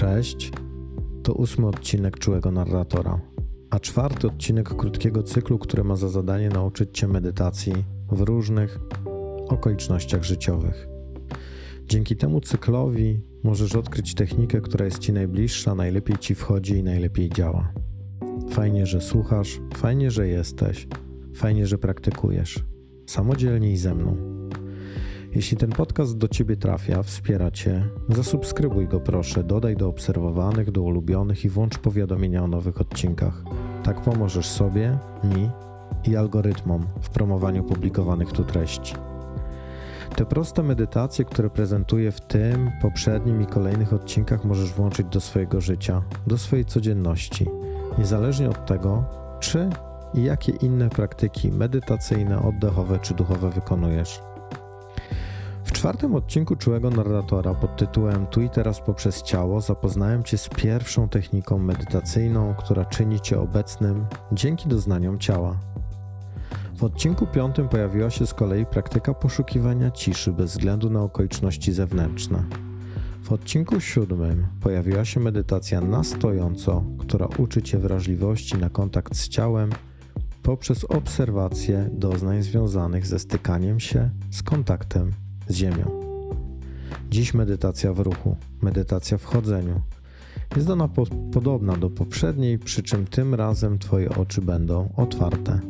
Cześć, 0.00 0.52
to 1.22 1.32
ósmy 1.32 1.66
odcinek 1.66 2.18
Czułego 2.18 2.50
Narratora, 2.50 3.20
a 3.70 3.80
czwarty 3.80 4.26
odcinek 4.26 4.76
krótkiego 4.76 5.22
cyklu, 5.22 5.58
który 5.58 5.84
ma 5.84 5.96
za 5.96 6.08
zadanie 6.08 6.48
nauczyć 6.48 6.98
Cię 6.98 7.08
medytacji 7.08 7.72
w 8.12 8.20
różnych 8.20 8.78
okolicznościach 9.48 10.24
życiowych. 10.24 10.88
Dzięki 11.84 12.16
temu 12.16 12.40
cyklowi 12.40 13.20
możesz 13.44 13.74
odkryć 13.74 14.14
technikę, 14.14 14.60
która 14.60 14.84
jest 14.84 14.98
Ci 14.98 15.12
najbliższa, 15.12 15.74
najlepiej 15.74 16.18
Ci 16.18 16.34
wchodzi 16.34 16.74
i 16.74 16.82
najlepiej 16.82 17.30
działa. 17.30 17.72
Fajnie, 18.50 18.86
że 18.86 19.00
słuchasz, 19.00 19.60
fajnie, 19.76 20.10
że 20.10 20.28
jesteś, 20.28 20.88
fajnie, 21.34 21.66
że 21.66 21.78
praktykujesz. 21.78 22.64
Samodzielnie 23.06 23.72
i 23.72 23.76
ze 23.76 23.94
mną. 23.94 24.39
Jeśli 25.34 25.56
ten 25.56 25.70
podcast 25.70 26.18
do 26.18 26.28
Ciebie 26.28 26.56
trafia, 26.56 27.02
wspiera 27.02 27.50
Cię, 27.50 27.84
zasubskrybuj 28.08 28.88
go 28.88 29.00
proszę, 29.00 29.44
dodaj 29.44 29.76
do 29.76 29.88
obserwowanych, 29.88 30.70
do 30.70 30.82
ulubionych 30.82 31.44
i 31.44 31.48
włącz 31.48 31.78
powiadomienia 31.78 32.44
o 32.44 32.46
nowych 32.46 32.80
odcinkach. 32.80 33.42
Tak 33.82 34.00
pomożesz 34.00 34.48
sobie, 34.48 34.98
mi 35.24 35.50
i 36.04 36.16
algorytmom 36.16 36.86
w 37.00 37.10
promowaniu 37.10 37.64
publikowanych 37.64 38.32
tu 38.32 38.44
treści. 38.44 38.94
Te 40.16 40.26
proste 40.26 40.62
medytacje, 40.62 41.24
które 41.24 41.50
prezentuję 41.50 42.12
w 42.12 42.20
tym, 42.20 42.70
poprzednim 42.82 43.42
i 43.42 43.46
kolejnych 43.46 43.92
odcinkach, 43.92 44.44
możesz 44.44 44.72
włączyć 44.72 45.06
do 45.06 45.20
swojego 45.20 45.60
życia, 45.60 46.02
do 46.26 46.38
swojej 46.38 46.64
codzienności, 46.64 47.46
niezależnie 47.98 48.50
od 48.50 48.66
tego, 48.66 49.04
czy 49.40 49.70
i 50.14 50.24
jakie 50.24 50.52
inne 50.52 50.88
praktyki 50.88 51.52
medytacyjne, 51.52 52.42
oddechowe 52.42 52.98
czy 52.98 53.14
duchowe 53.14 53.50
wykonujesz. 53.50 54.20
Czwartym 55.80 56.14
odcinku 56.14 56.56
Czułego 56.56 56.90
Narratora 56.90 57.54
pod 57.54 57.76
tytułem 57.76 58.26
Tu 58.26 58.42
i 58.42 58.50
teraz 58.50 58.80
poprzez 58.80 59.22
ciało 59.22 59.60
zapoznałem 59.60 60.22
Cię 60.22 60.38
z 60.38 60.48
pierwszą 60.48 61.08
techniką 61.08 61.58
medytacyjną, 61.58 62.54
która 62.54 62.84
czyni 62.84 63.20
Cię 63.20 63.40
obecnym 63.40 64.06
dzięki 64.32 64.68
doznaniom 64.68 65.18
ciała. 65.18 65.60
W 66.76 66.84
odcinku 66.84 67.26
piątym 67.26 67.68
pojawiła 67.68 68.10
się 68.10 68.26
z 68.26 68.34
kolei 68.34 68.66
praktyka 68.66 69.14
poszukiwania 69.14 69.90
ciszy 69.90 70.32
bez 70.32 70.50
względu 70.50 70.90
na 70.90 71.02
okoliczności 71.02 71.72
zewnętrzne. 71.72 72.44
W 73.22 73.32
odcinku 73.32 73.80
siódmym 73.80 74.46
pojawiła 74.60 75.04
się 75.04 75.20
medytacja 75.20 75.80
na 75.80 76.04
stojąco, 76.04 76.84
która 76.98 77.28
uczy 77.38 77.62
Cię 77.62 77.78
wrażliwości 77.78 78.58
na 78.58 78.70
kontakt 78.70 79.16
z 79.16 79.28
ciałem 79.28 79.70
poprzez 80.42 80.84
obserwację 80.84 81.90
doznań 81.92 82.42
związanych 82.42 83.06
ze 83.06 83.18
stykaniem 83.18 83.80
się 83.80 84.10
z 84.30 84.42
kontaktem 84.42 85.12
z 85.50 85.54
ziemią. 85.54 85.90
Dziś 87.10 87.34
medytacja 87.34 87.92
w 87.92 87.98
ruchu, 88.00 88.36
medytacja 88.62 89.18
w 89.18 89.24
chodzeniu. 89.24 89.80
Jest 90.56 90.70
ona 90.70 90.88
po 90.88 91.06
podobna 91.32 91.76
do 91.76 91.90
poprzedniej, 91.90 92.58
przy 92.58 92.82
czym 92.82 93.06
tym 93.06 93.34
razem 93.34 93.78
Twoje 93.78 94.08
oczy 94.08 94.40
będą 94.40 94.88
otwarte. 94.96 95.60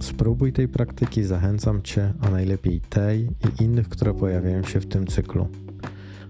Spróbuj 0.00 0.52
tej 0.52 0.68
praktyki, 0.68 1.24
zachęcam 1.24 1.82
Cię, 1.82 2.14
a 2.20 2.30
najlepiej 2.30 2.80
tej 2.80 3.20
i 3.24 3.62
innych, 3.62 3.88
które 3.88 4.14
pojawiają 4.14 4.62
się 4.62 4.80
w 4.80 4.86
tym 4.86 5.06
cyklu. 5.06 5.48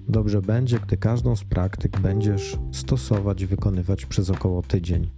Dobrze 0.09 0.43
będzie, 0.43 0.79
gdy 0.81 0.97
każdą 0.97 1.37
z 1.37 1.45
praktyk 1.45 2.01
będziesz 2.01 2.59
stosować 2.73 3.43
i 3.43 3.47
wykonywać 3.47 4.07
przez 4.07 4.31
około 4.31 4.63
tydzień, 4.63 5.11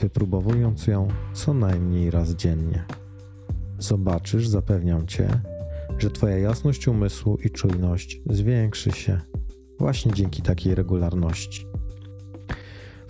wypróbowując 0.00 0.86
ją 0.86 1.08
co 1.32 1.54
najmniej 1.54 2.10
raz 2.10 2.30
dziennie. 2.30 2.84
Zobaczysz, 3.78 4.48
zapewniam 4.48 5.06
Cię, 5.06 5.28
że 5.98 6.10
Twoja 6.10 6.38
jasność 6.38 6.88
umysłu 6.88 7.38
i 7.44 7.50
czujność 7.50 8.20
zwiększy 8.30 8.90
się 8.90 9.20
właśnie 9.78 10.12
dzięki 10.12 10.42
takiej 10.42 10.74
regularności. 10.74 11.66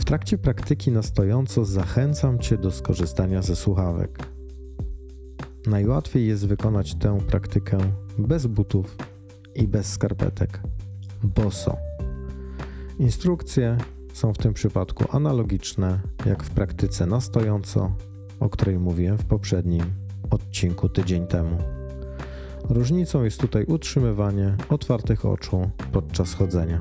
W 0.01 0.05
trakcie 0.05 0.39
praktyki 0.39 0.93
na 0.93 1.03
stojąco 1.03 1.65
zachęcam 1.65 2.39
Cię 2.39 2.59
do 2.59 2.71
skorzystania 2.71 3.43
ze 3.43 3.57
słuchawek. 3.57 4.19
Najłatwiej 5.67 6.27
jest 6.27 6.47
wykonać 6.47 6.95
tę 6.95 7.19
praktykę 7.27 7.79
bez 8.19 8.47
butów 8.47 8.97
i 9.55 9.69
bez 9.69 9.93
skarpetek, 9.93 10.61
boso. 11.23 11.77
Instrukcje 12.99 13.77
są 14.13 14.35
w 14.35 14.39
tym 14.39 14.55
przypadku 14.55 15.05
analogiczne 15.17 16.01
jak 16.27 16.43
w 16.43 16.51
praktyce 16.51 17.07
na 17.07 17.21
stojąco, 17.21 17.93
o 18.41 18.49
której 18.49 18.79
mówiłem 18.79 19.19
w 19.19 19.25
poprzednim 19.25 19.85
odcinku 20.31 20.89
tydzień 20.89 21.27
temu. 21.27 21.78
Różnicą 22.69 23.25
jest 23.25 23.41
tutaj 23.41 23.65
utrzymywanie 23.65 24.57
otwartych 24.69 25.27
oczu 25.27 25.71
podczas 25.93 26.35
chodzenia. 26.35 26.81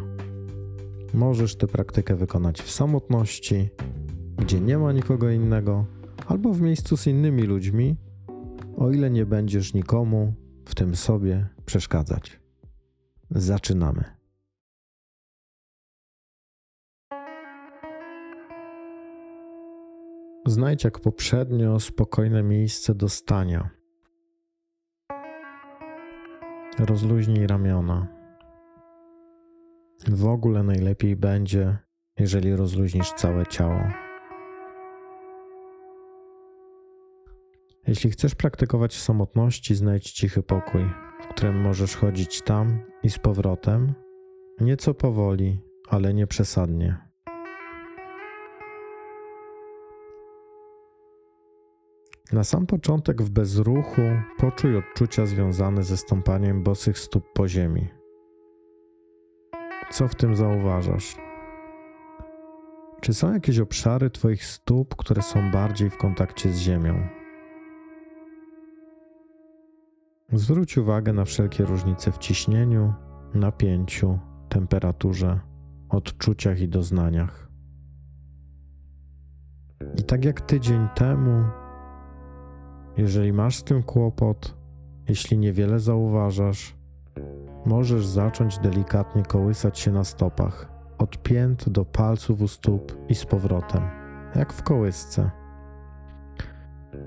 Możesz 1.14 1.56
tę 1.56 1.68
praktykę 1.68 2.16
wykonać 2.16 2.62
w 2.62 2.72
samotności, 2.72 3.70
gdzie 4.38 4.60
nie 4.60 4.78
ma 4.78 4.92
nikogo 4.92 5.30
innego, 5.30 5.86
albo 6.28 6.54
w 6.54 6.62
miejscu 6.62 6.98
z 6.98 7.08
innymi 7.08 7.44
ludźmi, 7.44 7.96
o 8.78 8.92
ile 8.92 9.10
nie 9.10 9.26
będziesz 9.26 9.74
nikomu, 9.74 10.34
w 10.66 10.76
tym 10.76 10.96
sobie, 10.96 11.48
przeszkadzać. 11.66 12.40
Zaczynamy. 13.32 14.04
Znajdź 20.46 20.84
jak 20.84 21.00
poprzednio 21.00 21.80
spokojne 21.80 22.44
miejsce 22.44 22.96
do 22.96 23.10
stania. 23.10 23.77
Rozluźnij 26.80 27.48
ramiona. 27.48 28.08
W 30.08 30.28
ogóle 30.28 30.64
najlepiej 30.64 31.16
będzie, 31.16 31.78
jeżeli 32.20 32.56
rozluźnisz 32.56 33.12
całe 33.12 33.46
ciało. 33.46 33.82
Jeśli 37.88 38.12
chcesz 38.12 38.36
praktykować 38.36 38.96
w 38.96 39.02
samotności, 39.02 39.76
znajdź 39.76 40.12
cichy 40.12 40.44
pokój, 40.44 40.82
w 41.22 41.28
którym 41.28 41.62
możesz 41.62 41.96
chodzić 41.96 42.42
tam 42.42 42.80
i 43.04 43.10
z 43.10 43.20
powrotem, 43.20 43.94
nieco 44.62 44.94
powoli, 44.94 45.62
ale 45.88 46.14
nie 46.14 46.28
przesadnie. 46.28 47.07
Na 52.32 52.44
sam 52.44 52.66
początek 52.66 53.22
w 53.22 53.30
bezruchu 53.30 54.02
poczuj 54.38 54.78
odczucia 54.78 55.26
związane 55.26 55.84
ze 55.84 55.98
stąpaniem 55.98 56.64
bosych 56.64 57.00
stóp 57.00 57.24
po 57.34 57.48
ziemi. 57.48 57.88
Co 59.92 60.08
w 60.08 60.16
tym 60.16 60.36
zauważasz? 60.36 61.16
Czy 63.02 63.14
są 63.14 63.34
jakieś 63.34 63.60
obszary 63.60 64.10
Twoich 64.10 64.46
stóp, 64.46 64.96
które 64.96 65.22
są 65.22 65.52
bardziej 65.52 65.90
w 65.90 65.98
kontakcie 65.98 66.50
z 66.50 66.58
ziemią? 66.58 67.08
Zwróć 70.34 70.78
uwagę 70.78 71.14
na 71.14 71.26
wszelkie 71.26 71.66
różnice 71.66 72.12
w 72.12 72.18
ciśnieniu, 72.18 72.94
napięciu, 73.34 74.20
temperaturze, 74.50 75.40
odczuciach 75.90 76.62
i 76.62 76.68
doznaniach. 76.68 77.50
I 79.98 80.04
tak 80.04 80.26
jak 80.26 80.42
tydzień 80.42 80.88
temu, 80.96 81.44
jeżeli 82.98 83.34
masz 83.34 83.58
z 83.58 83.64
tym 83.64 83.84
kłopot, 83.84 84.56
jeśli 85.10 85.38
niewiele 85.38 85.80
zauważasz, 85.80 86.76
możesz 87.66 88.06
zacząć 88.06 88.60
delikatnie 88.60 89.24
kołysać 89.24 89.80
się 89.80 89.92
na 89.92 90.04
stopach, 90.04 90.72
od 90.98 91.18
pięt 91.24 91.70
do 91.70 91.86
palców 91.86 92.42
u 92.42 92.48
stóp 92.48 92.98
i 93.10 93.16
z 93.16 93.26
powrotem, 93.26 93.82
jak 94.36 94.54
w 94.54 94.64
kołysce. 94.64 95.32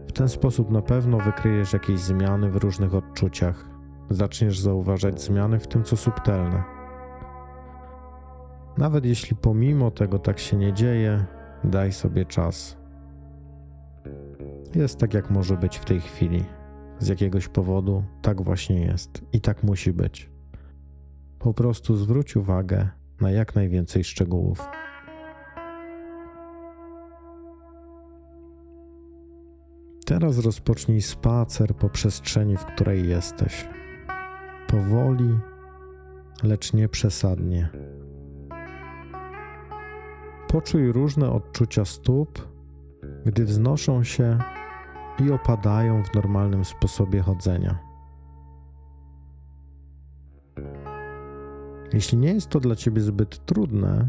W 0.09 0.12
ten 0.12 0.28
sposób 0.28 0.71
na 0.71 0.83
pewno 0.83 1.19
wykryjesz 1.19 1.73
jakieś 1.73 2.01
zmiany 2.01 2.51
w 2.51 2.57
różnych 2.57 2.95
odczuciach. 2.95 3.69
Zaczniesz 4.11 4.59
zauważać 4.59 5.22
zmiany 5.22 5.59
w 5.59 5.66
tym, 5.66 5.84
co 5.84 5.97
subtelne. 5.97 6.65
Nawet 8.78 9.04
jeśli 9.04 9.37
pomimo 9.37 9.91
tego 9.91 10.19
tak 10.19 10.39
się 10.39 10.57
nie 10.57 10.72
dzieje, 10.72 11.25
daj 11.65 11.92
sobie 11.92 12.25
czas. 12.25 12.79
Jest 14.75 14.99
tak, 14.99 15.15
jak 15.15 15.31
może 15.31 15.57
być 15.57 15.78
w 15.78 15.84
tej 15.84 16.01
chwili. 16.01 16.45
Z 16.99 17.09
jakiegoś 17.09 17.49
powodu 17.49 18.05
tak 18.22 18.43
właśnie 18.43 18.81
jest 18.81 19.25
i 19.33 19.41
tak 19.41 19.63
musi 19.63 19.93
być. 19.93 20.31
Po 21.39 21.55
prostu 21.55 21.97
zwróć 21.97 22.37
uwagę 22.37 22.89
na 23.21 23.31
jak 23.31 23.55
najwięcej 23.55 24.05
szczegółów. 24.05 24.69
Teraz 30.07 30.39
rozpocznij 30.39 31.03
spacer 31.03 31.75
po 31.77 31.89
przestrzeni, 31.89 32.57
w 32.57 32.65
której 32.65 33.09
jesteś. 33.09 33.69
Powoli, 34.69 35.39
lecz 36.43 36.73
nie 36.73 36.89
przesadnie. 36.89 37.69
Poczuj 40.49 40.93
różne 40.93 41.31
odczucia 41.31 41.84
stóp, 41.84 42.49
gdy 43.27 43.45
wznoszą 43.45 44.05
się 44.05 44.39
i 45.21 45.31
opadają 45.31 46.05
w 46.05 46.15
normalnym 46.15 46.65
sposobie 46.65 47.22
chodzenia. 47.22 47.78
Jeśli 51.93 52.19
nie 52.19 52.34
jest 52.34 52.49
to 52.49 52.61
dla 52.61 52.77
ciebie 52.77 53.01
zbyt 53.01 53.47
trudne, 53.47 54.09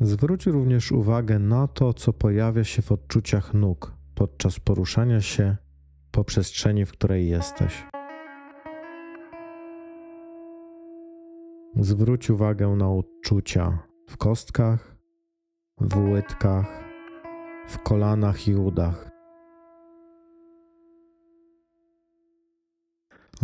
zwróć 0.00 0.46
również 0.46 0.92
uwagę 0.92 1.38
na 1.38 1.68
to, 1.68 1.94
co 1.94 2.12
pojawia 2.12 2.64
się 2.64 2.82
w 2.82 2.92
odczuciach 2.92 3.54
nóg 3.54 4.02
podczas 4.14 4.60
poruszania 4.60 5.20
się 5.20 5.56
po 6.10 6.24
przestrzeni, 6.24 6.86
w 6.86 6.92
której 6.92 7.28
jesteś. 7.28 7.86
Zwróć 11.76 12.30
uwagę 12.30 12.68
na 12.68 12.90
odczucia 12.90 13.78
w 14.08 14.16
kostkach, 14.16 14.96
w 15.80 15.96
łydkach, 15.96 16.84
w 17.68 17.78
kolanach 17.78 18.48
i 18.48 18.54
udach. 18.54 19.11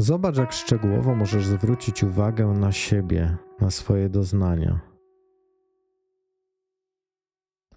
Zobacz, 0.00 0.36
jak 0.36 0.52
szczegółowo 0.52 1.14
możesz 1.14 1.46
zwrócić 1.46 2.02
uwagę 2.02 2.46
na 2.46 2.72
siebie, 2.72 3.36
na 3.60 3.70
swoje 3.70 4.08
doznania. 4.08 4.80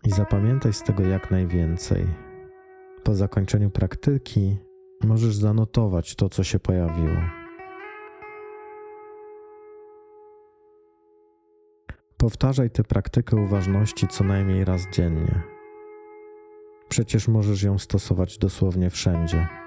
I 0.03 0.09
zapamiętaj 0.09 0.73
z 0.73 0.83
tego 0.83 1.03
jak 1.03 1.31
najwięcej. 1.31 2.07
Po 3.03 3.15
zakończeniu 3.15 3.69
praktyki 3.69 4.57
możesz 5.03 5.35
zanotować 5.35 6.15
to, 6.15 6.29
co 6.29 6.43
się 6.43 6.59
pojawiło. 6.59 7.17
Powtarzaj 12.17 12.69
tę 12.69 12.83
praktykę 12.83 13.35
uważności 13.35 14.07
co 14.07 14.23
najmniej 14.23 14.65
raz 14.65 14.89
dziennie. 14.93 15.41
Przecież 16.89 17.27
możesz 17.27 17.63
ją 17.63 17.77
stosować 17.77 18.37
dosłownie 18.37 18.89
wszędzie. 18.89 19.60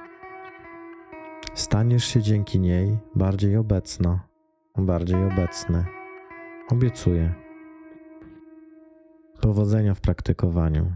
Staniesz 1.54 2.04
się 2.04 2.22
dzięki 2.22 2.60
niej 2.60 2.98
bardziej 3.14 3.56
obecna, 3.56 4.20
bardziej 4.78 5.24
obecny. 5.24 5.84
Obiecuję. 6.70 7.34
Powodzenia 9.40 9.94
w 9.94 10.00
praktykowaniu. 10.00 10.92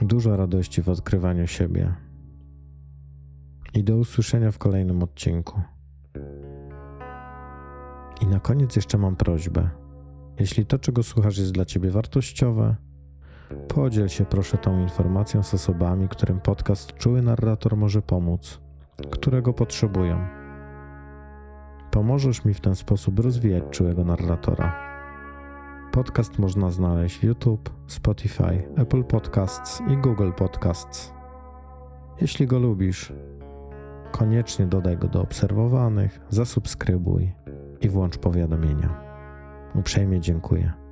Dużo 0.00 0.36
radości 0.36 0.82
w 0.82 0.88
odkrywaniu 0.88 1.46
siebie. 1.46 1.94
I 3.74 3.84
do 3.84 3.96
usłyszenia 3.96 4.50
w 4.50 4.58
kolejnym 4.58 5.02
odcinku. 5.02 5.60
I 8.20 8.26
na 8.26 8.40
koniec 8.40 8.76
jeszcze 8.76 8.98
mam 8.98 9.16
prośbę. 9.16 9.70
Jeśli 10.40 10.66
to, 10.66 10.78
czego 10.78 11.02
słuchasz, 11.02 11.38
jest 11.38 11.52
dla 11.52 11.64
Ciebie 11.64 11.90
wartościowe, 11.90 12.76
podziel 13.68 14.08
się 14.08 14.24
proszę 14.24 14.58
tą 14.58 14.80
informacją 14.80 15.42
z 15.42 15.54
osobami, 15.54 16.08
którym 16.08 16.40
podcast 16.40 16.92
Czuły 16.92 17.22
Narrator 17.22 17.76
może 17.76 18.02
pomóc, 18.02 18.60
którego 19.10 19.52
potrzebują. 19.52 20.26
Pomożesz 21.90 22.44
mi 22.44 22.54
w 22.54 22.60
ten 22.60 22.74
sposób 22.74 23.18
rozwijać 23.18 23.64
czułego 23.70 24.04
narratora. 24.04 24.84
Podcast 25.92 26.38
można 26.38 26.70
znaleźć 26.70 27.18
w 27.18 27.22
YouTube, 27.22 27.70
Spotify, 27.86 28.68
Apple 28.76 29.04
Podcasts 29.04 29.82
i 29.88 29.96
Google 29.96 30.32
Podcasts. 30.32 31.12
Jeśli 32.20 32.46
go 32.46 32.58
lubisz, 32.58 33.12
koniecznie 34.12 34.66
dodaj 34.66 34.98
go 34.98 35.08
do 35.08 35.22
obserwowanych, 35.22 36.20
zasubskrybuj 36.28 37.32
i 37.80 37.88
włącz 37.88 38.18
powiadomienia. 38.18 39.00
Uprzejmie 39.74 40.20
dziękuję. 40.20 40.83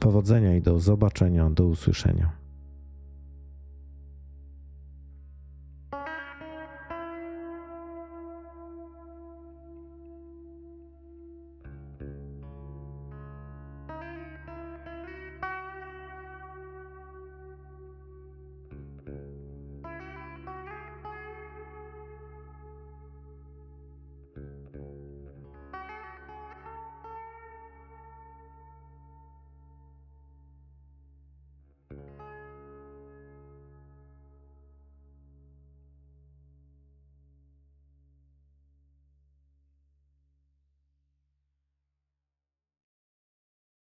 Powodzenia 0.00 0.56
i 0.56 0.62
do 0.62 0.80
zobaczenia, 0.80 1.50
do 1.50 1.64
usłyszenia. 1.64 2.45